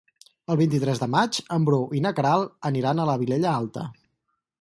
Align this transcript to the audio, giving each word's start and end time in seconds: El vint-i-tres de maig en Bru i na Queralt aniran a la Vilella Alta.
El 0.53 0.57
vint-i-tres 0.59 1.01
de 1.01 1.07
maig 1.15 1.37
en 1.57 1.67
Bru 1.67 1.79
i 1.97 2.01
na 2.05 2.13
Queralt 2.21 2.67
aniran 2.71 3.03
a 3.03 3.07
la 3.11 3.17
Vilella 3.25 3.53
Alta. 3.59 3.85